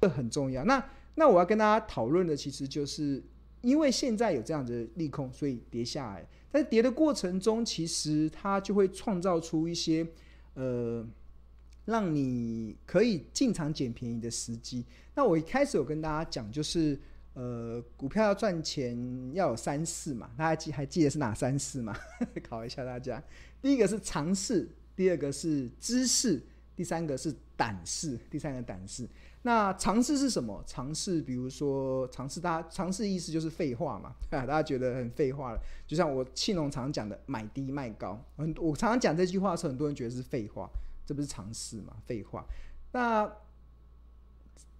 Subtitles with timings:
[0.00, 0.64] 这很重要。
[0.64, 0.82] 那
[1.14, 3.22] 那我要跟大家讨论的，其实就是
[3.60, 6.26] 因为现在有这样的利空，所以跌下来。
[6.50, 10.06] 但跌的过程中，其实它就会创造出一些
[10.54, 11.06] 呃，
[11.84, 14.84] 让你可以进场捡便宜的时机。
[15.14, 16.98] 那我一开始有跟大家讲，就是
[17.34, 21.96] 呃，股票要赚钱要有三势嘛，大家记还记得是哪三势吗？
[22.42, 23.22] 考一下大家，
[23.62, 26.42] 第一个是常识，第二个是知识，
[26.74, 29.06] 第三个是胆识，第三个胆识。
[29.42, 30.62] 那尝试是什么？
[30.66, 35.58] 尝试，比如说尝试，大家尝试意思就是废话嘛， 大家觉得很废话了。
[35.86, 40.68] 就像我庆隆常讲的“买低卖高”，很我常常讲这句话的时候，很多人觉得是废话，
[41.06, 41.96] 这不是尝试嘛？
[42.04, 42.44] 废话。
[42.92, 43.30] 那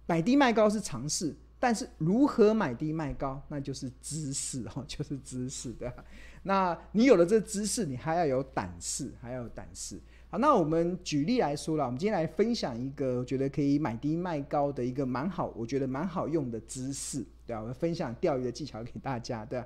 [0.05, 6.05] 买低卖高是尝试，但是如何买低卖高，那就是知识 哦，就是知识对吧？
[6.43, 9.99] 那你有了这知识，你还要有胆识，还要有胆识。
[10.31, 19.61] 好，那我们举例来说了，我们今天来分享一个我觉得可以买低卖高的一个蛮好，我觉得蛮好用的知识，对啊，我分享钓鱼的技巧给大家，对。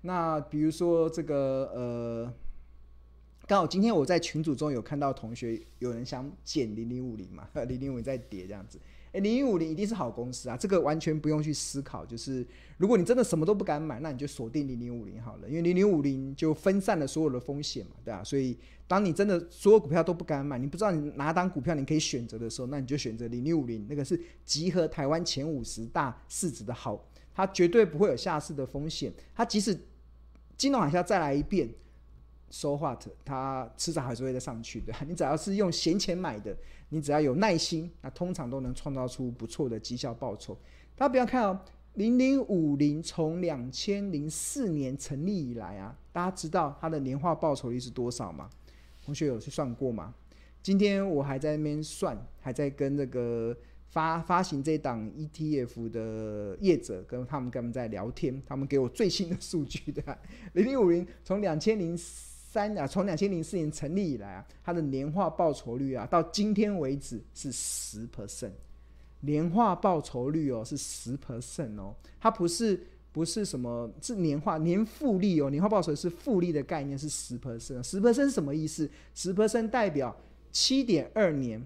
[0.00, 2.32] 那比如说这个呃，
[3.46, 8.76] 刚好今天我在群组中有看到同学有人想减零零五零嘛， 零零五在跌这样子。
[9.12, 12.04] 诶，零零五零一定是好公司啊，这个完全不用去思考。
[12.04, 18.22] 就是如果你真的什么都不敢买，那你就锁定零零五零好了，因为零零五零就分散了所有的风险嘛，对啊。
[18.22, 18.56] 所以
[18.86, 29.12] 当你真的所有股票都不敢买，你不知道你哪档股票你可以选择的时候，那你就选择零零五零，那个是集合台湾前五十大市值的好，它绝对不会有下市的风险。
[29.34, 29.78] 它即使
[30.56, 31.68] 金融海啸再来一遍
[32.50, 34.92] ，so what，它迟早还是会再上去的。
[35.06, 36.56] 你只要是用闲钱买的。
[36.90, 40.56] 你只要有耐心，那通常都能创造出不错的绩效报酬。
[40.96, 41.60] 大家不要看哦，
[41.96, 48.48] 零零五零从两千零四年成立以来啊，大家知道它的年化报酬率是多少吗？
[49.04, 50.14] 同学有去算过吗？
[50.62, 53.54] 今天我还在那边算，还在跟那个
[53.88, 60.18] 发发行这档 ETF 的业者跟他们跟他们在聊天，他们给我最新的数据的，
[60.54, 62.37] 零零五零从两千零四。
[62.58, 68.50] 三啊，从两千零四年成立以来啊，它的年化报酬率啊，到今天为止是十 percent，
[69.20, 78.90] 年化报酬率哦是十 percent 哦，它不是不是什么是年化年复利哦，年化报酬是复利的概念是十 percent，十 percent 什么意思？
[79.14, 80.16] 十 percent 代表
[80.50, 81.64] 七点二年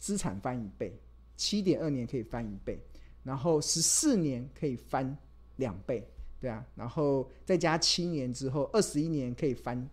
[0.00, 0.92] 资产翻一倍，
[1.36, 2.80] 七点二年可以翻一倍，
[3.22, 5.16] 然后十四年可以翻
[5.58, 6.04] 两倍，
[6.40, 9.88] 对啊，然后再加七年之后，二十一年可以翻。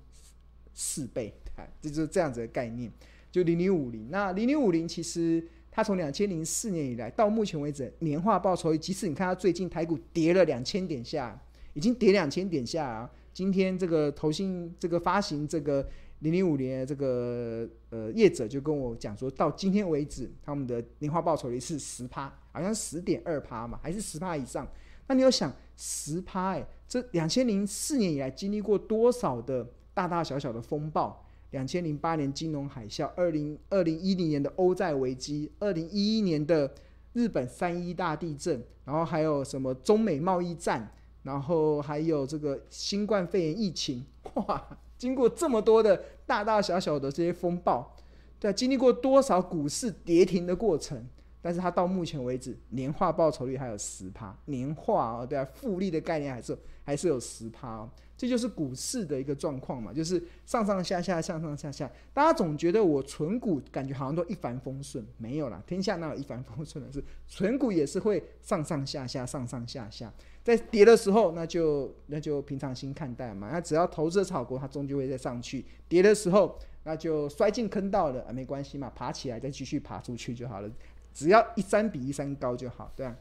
[0.81, 2.90] 四倍，啊，这就是这样子的概念。
[3.29, 11.38] 就零零五零，那零零五零其实它从两千零四年以来到目前为止年化报酬率，即使你看它最近台股跌了两千点下，
[11.73, 13.12] 已经跌两千点下啊。
[13.34, 15.85] 今天这个投信这个发行这个
[16.19, 24.66] 零零五零的这个呃业者就跟我讲说，到今天为止他们的年化报酬率是十趴，好像十点二趴嘛，还是十趴以上。
[25.07, 26.53] 那你要想十趴？
[26.53, 29.67] 哎，这两千零四年以来经历过多少的？
[29.99, 36.71] 大大小小的风暴，两千零八年金融海啸，二零二零一零年的欧债危机，二零一一年的
[37.11, 40.89] 日本三一大地震，然后还有什么中美贸易战，
[41.23, 44.05] 然后还有这个新冠肺炎疫情，
[44.35, 44.65] 哇！
[44.97, 47.93] 经过这么多的大大小小的这些风暴，
[48.39, 51.05] 对，经历过多少股市跌停的过程？
[51.41, 57.89] 但是它到目前为止年化报酬率还有十趴，年化哦，对啊，复利的概念还是还是有十趴哦。
[58.17, 61.89] 这就是股市的一个状况嘛，就是上上下下，上上下下。
[62.13, 67.01] 大家总觉得我存股感觉好像都一帆风顺，没有啦，天下哪有一帆风顺的事？
[67.29, 70.11] 存股也是会上上下下，上上下下。
[70.44, 73.49] 在跌的时候，那就那就平常心看待嘛。
[73.53, 75.63] 那只要投资炒股，它终究会再上去。
[75.88, 80.69] 跌的时候，那就摔进坑道了啊，没关系嘛，爬起来再继续爬出去就好了。
[81.14, 83.16] 只要一山比一山高就好，对啊。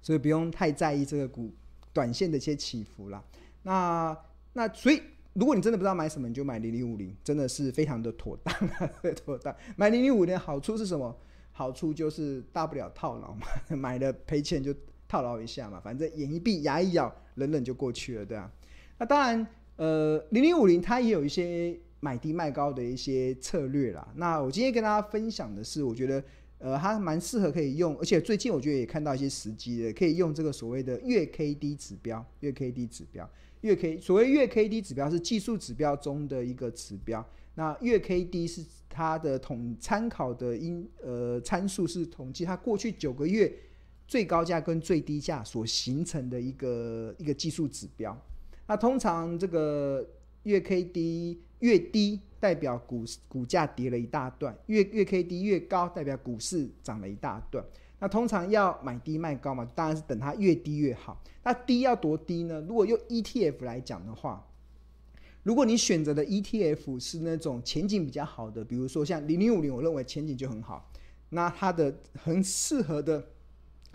[0.00, 1.52] 所以不用太在意这个股
[1.92, 3.22] 短线的一些起伏啦。
[3.64, 4.16] 那
[4.52, 5.02] 那所以，
[5.34, 8.54] 如果你真的不知道买什么，你就买零零五零，真的是非常的妥当，
[9.16, 9.54] 妥当。
[9.76, 11.14] 买零零五零的好处是什么？
[11.50, 13.46] 好处就是大不了套牢嘛，
[13.76, 14.72] 买了赔钱就
[15.08, 18.50] 套牢一下嘛，反正眼一闭牙一咬，忍忍就过去了，对啊。
[18.98, 19.46] 那当然，
[19.76, 24.08] 呃，零零五零它也有一些买低卖高的一些策略啦。
[24.14, 26.22] 那我今天跟大家分享的是，我觉得。
[26.58, 33.28] 呃，它蛮适合可以用，而且最近我觉得也看到一些时机的，可以用这个所谓的月 K D 指标，月 K D 指标，
[33.60, 37.24] 月 K 所谓月 K D 指标是技术指标中的一个指标。
[37.54, 43.52] 那月 K D 是它的统参考的因呃参数是统计它过去九个月
[44.06, 48.16] 最高价跟最低价所形成的一个一个技术指标。
[48.66, 50.06] 那通常这个
[50.44, 52.20] 月 K D 越低。
[52.40, 57.64] 代表股股价跌了一大段，月月 K D 越高，代表股市涨了一大段。
[57.98, 61.20] 那通常要买低卖高嘛，当然是等它越低越好。
[61.42, 62.64] 那低要多低呢？
[62.68, 64.46] 如果用 ETF 来讲的话，
[65.42, 70.88] 如果你选择的 ETF 是那种前景比较好的，比如说像零零五零，我认为前景就很好。
[71.30, 73.26] 那它的很适合的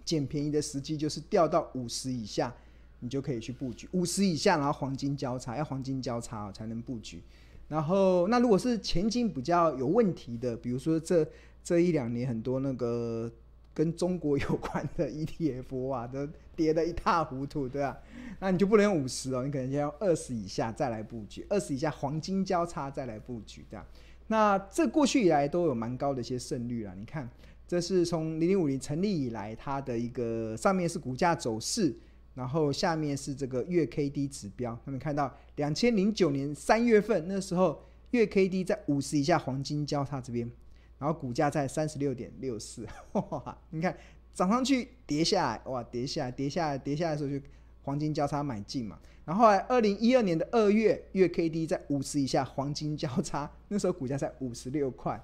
[0.04, 2.54] 捡便宜的时机就是掉到五十以下，
[3.04, 3.88] 你就可以去布局。
[3.92, 7.22] 五十以下，然后黄金交叉，要黄金交叉才能布局。
[7.68, 11.28] 然后，那如果是前景比较有问题的，比如说这
[11.64, 13.30] 这一两年很多那个
[13.74, 17.98] 跟中国有关的 ETF 啊，都跌得一塌糊涂，对吧？
[18.40, 23.86] 那你就不能用五十哦，你可能要二十以下再来布局，二十以下黄金交叉再来布局，对吧？
[24.28, 26.94] 那这过去以来都有蛮高的一些胜率啦。
[26.98, 27.28] 你看，
[27.68, 31.96] 这是从零零五零成立以来，它的一个上面是股价走势。
[32.36, 40.50] 然后下面是这个月 K D 指标，他们看到两千零九年三月份那时候月 K D 在五十以下黄金交叉这边，
[40.98, 43.96] 然后股价在三十六点六四，哇，你看
[44.34, 47.40] 涨上去跌下来，哇，跌下来跌下来跌下来的时候就
[47.84, 55.24] 黄金交叉买进嘛，然后后来二零一二年的二月月 K D 在五十以下黄金交叉，那时候股价在五十六块，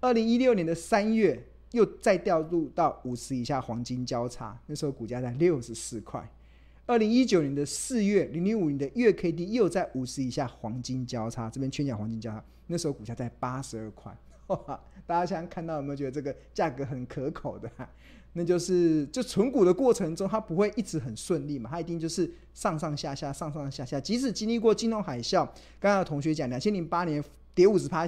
[0.00, 1.44] 二零一六年的三月。
[1.72, 6.28] 又再掉入到五十以下黄金交叉，那时候股价在六十四块。
[6.86, 14.12] 二零一九年的四月，零零五年的月 K D 又在五十以下黄金交叉，这边圈起来黄金交叉，那时候股价在八十二块。
[15.06, 17.70] 大家现在看到有没有觉得这个价格很可口的？
[18.32, 24.00] 那就是就存股的过程中，它不会一直很顺利嘛，它一定就是上上下下，上上下下。
[24.00, 25.44] 即使经历过金融海啸，
[25.78, 27.22] 刚刚同学讲，两千零八年
[27.54, 28.04] 跌五十趴，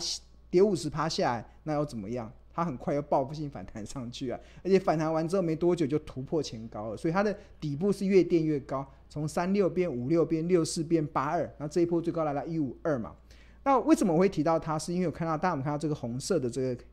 [0.50, 2.32] 跌五十趴下来，那又怎么样？
[2.54, 13.14] 它很快又报复性反弹上去啊，而且反弹完之后没多久就突破前高了，所以它的底部是越垫越高，从三六变五六变六四变八二，然后这一波最高来到一五二嘛。
[13.64, 14.78] 那为什么我会提到它？
[14.78, 16.84] 是因为我看到大家我们看到这个红色的这个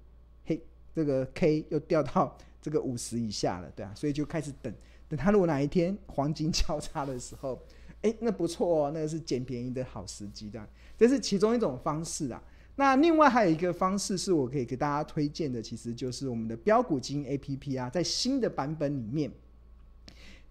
[0.46, 0.62] 黑
[0.96, 4.74] 这个 K 又掉到这个五十以下了，对啊，所以就开始等
[5.08, 7.60] 等它如果哪一天黄金交叉的时候，
[8.02, 10.64] 哎，那不错哦，那个是捡便宜的好时机的，
[10.98, 12.42] 这是其中一种方式啊。
[12.80, 19.30] 那另外还有一个方式是我可以给大家推荐的，其实就是我们的标股基金 APP 啊，在新的版本里面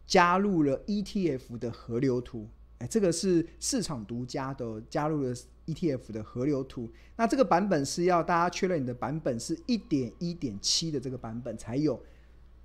[0.06, 2.46] 加入了 ETF 的河流图，
[2.80, 5.34] 哎，这个是市场独家的，加入了
[5.64, 6.90] ETF 的河流图。
[7.16, 11.98] 那这个版本是要大家确认你的版本是一点一点七的这个版本才有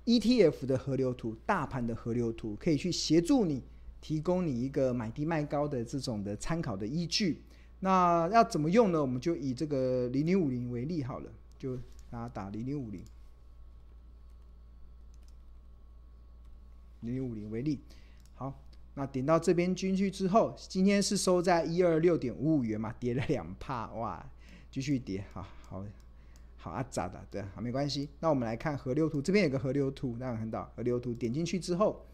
[0.04, 3.62] ETF 的河流图，大盘的河流图可以去协助你，
[4.02, 7.40] 提供你一个买低卖高的这种的参考的依据。
[7.80, 9.00] 那要怎么用呢？
[9.00, 11.76] 我们就以这个零零五零为例好了，就
[12.10, 13.04] 大家打零零五零，
[17.00, 17.80] 零零五零为例。
[18.34, 18.58] 好，
[18.94, 24.24] 那点到这边进去之后，今天是收在一二六点五五元嘛，跌了两趴，哇，
[24.70, 25.84] 继续跌，好好
[26.56, 27.22] 好啊，咋的？
[27.30, 28.08] 对，好没关系。
[28.20, 32.06] 那我们来看河流图，这边有个河流图，大家看到河流图，点进去之后。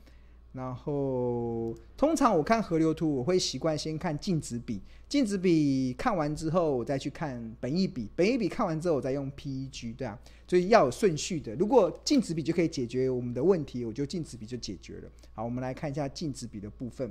[0.53, 10.19] 然后，通常我看河流图，我会习惯先看净值比，净值比看完之后，我再去看本益比，本益比看完之后，我再用 PEG，对啊，
[10.49, 11.55] 所以要有顺序的。
[11.55, 15.09] 如果净值比就可以解决我们的问题，我就净值比就解决了。
[15.35, 17.09] 好，我们来看一下净值比的部分。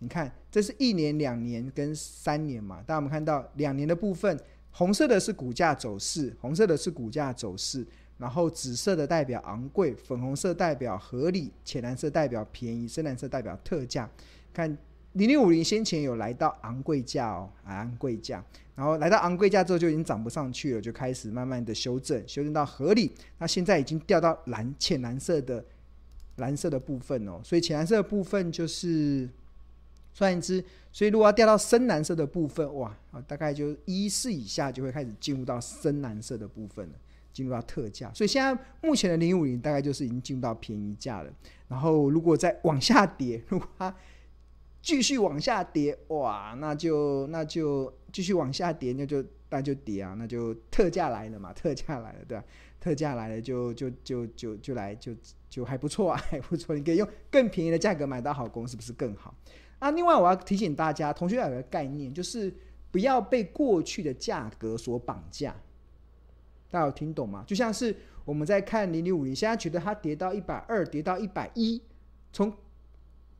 [0.00, 2.82] 你看，这是一年、两年跟三年嘛？
[2.82, 4.38] 大家我们看到两年的部分，
[4.70, 7.86] 红色的是股价走势，红色的是股价走势。
[8.24, 14.08] 然后紫色的代表昂贵，粉红色代表合理，浅蓝色代表便宜，深蓝色代表特价。
[14.50, 14.66] 看
[15.12, 18.42] 零零五零先前有来到昂贵价哦，昂贵价，
[18.74, 23.12] 然后来到昂贵价之后就已经涨不上去了，就开始慢慢的修正，修正到合理。
[23.36, 25.62] 那现在已经掉到蓝浅蓝色的
[26.36, 29.28] 蓝色的部分哦，所以浅蓝色的部分就是
[30.14, 36.94] 算一支，所以如果要掉到深蓝色的部分，哇，大概就一四以下就会开始进入到深蓝色的部分了。
[37.34, 41.30] 进入到特价，所以现在目前的零五零大概就是已经进入到便宜价了。
[41.68, 43.94] 然后如果再往下跌，如果它
[44.80, 52.44] 继续往下跌，哇，那就那就继续往下跌，那就那就跌啊，那就特价来了嘛，特价来了，对吧？
[52.78, 55.12] 特价来了就就就就就来就
[55.50, 59.34] 就还不错啊， 还不错，你可以用更便宜的价格买到好工，是，不是更好？
[59.80, 62.54] 啊，另外我要提醒大家，同学有个概念，就是
[62.92, 65.56] 不要被过去的价格所绑架。
[66.74, 67.44] 大家有听懂吗？
[67.46, 71.80] 就像是我们在看零零五零，现在觉得它跌到一百二，跌到一百一，
[72.32, 72.52] 从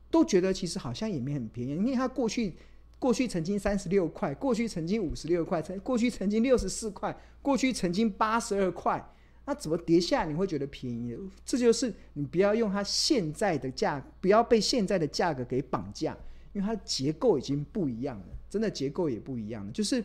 [0.09, 2.55] 都觉得其实好像也没很便宜，因为它过去
[2.97, 9.05] 过去曾经三十六块，过去曾经五十六块，曾过去曾经六十四块，过去曾经八十二块，
[9.43, 11.17] 那怎么跌下来你会觉得便宜？
[11.43, 16.17] 这就是你不要用它现在的价，不要被现在的价格给绑架，
[16.53, 20.01] 因为它的结构已经不一样了，真的结构也不一样了，就是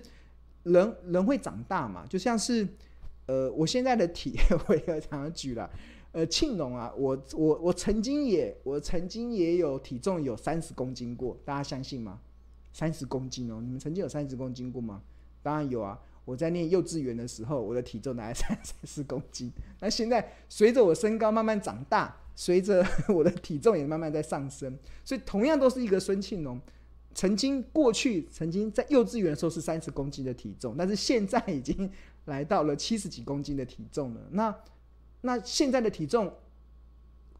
[0.65, 2.67] 人人会长大嘛，就像是。
[3.31, 5.71] 呃，我现在的体， 我也常常举了。
[6.11, 12.19] 呃，庆农啊，我我我曾经也我曾经也有体重有三十公斤过，大家相信吗？
[12.73, 15.01] 三十公斤哦，你们曾经有三十公斤过吗？
[15.45, 19.53] 当然有啊，我在念幼稚园的时候，我的体重大概 三十公斤。
[19.79, 22.85] 那现在随着我身高慢慢长大，随着
[23.15, 26.61] 我的体重也慢慢在上升，所以同样都是一个孙庆农，
[27.15, 31.89] 曾经过去曾经在幼稚园的时候是三十公斤的体重，但是现在已经
[32.31, 34.21] 来到了七十几公斤的体重了。
[34.31, 34.55] 那
[35.23, 36.33] 那现在的体重，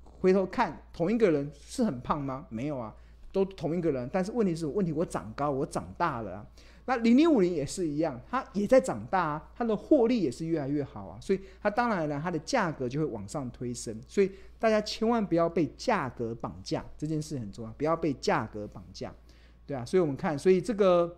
[0.03, 2.47] 回头看同一个人是很胖吗？
[2.51, 2.95] 没有啊，
[3.33, 4.11] 都同一个人。
[4.13, 6.47] 但是问题是问题，我长高，我长大了啊。
[6.87, 11.19] 那零零五零也是一样，它也在长大啊，它的获利也是越来越好啊。
[11.21, 13.97] 所以它当然了，它的价格就会往上推升。
[14.09, 19.15] 所以大家千万不要被价格绑架，这件事很重要，不要被价格绑架，
[19.67, 19.85] 对啊。
[19.85, 21.17] 所以我们看，所以这个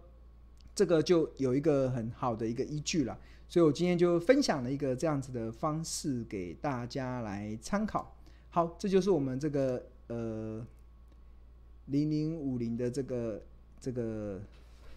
[0.75, 3.19] 这个就有一个很好的一个依据了。
[3.49, 8.15] 所以我今天就分享了一个这样子的方式给大家来参考。
[8.49, 10.67] 好，这就是我们这个呃
[11.87, 13.43] 零零五零的这个
[13.79, 14.41] 这个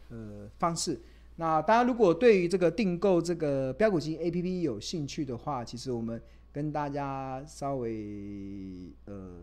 [0.10, 0.98] 呃方式。
[1.36, 6.22] 那大家如果对于这个订购这个标股基金 APP 有兴趣的话，其实我们
[6.54, 9.42] 跟大家稍微呃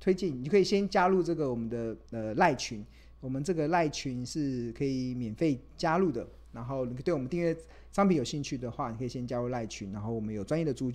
[0.00, 2.82] 推荐，你可以先加入这个我们的呃赖群，
[3.20, 6.26] 我们这个赖群是可以免费加入的。
[6.52, 7.56] 然后你对我们订阅
[7.92, 10.90] 商品有兴趣的话，你可以先加入赖群，然后我们有专业的助。